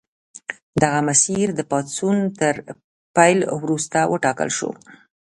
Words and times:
دغه 0.81 0.99
مسیر 1.07 1.47
د 1.55 1.59
پاڅون 1.71 2.17
تر 2.39 2.55
پیل 3.15 3.39
وروسته 3.63 3.97
وټاکل 4.11 4.49
شو. 4.57 4.71